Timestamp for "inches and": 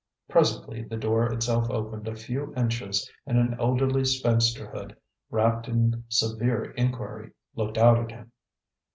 2.57-3.55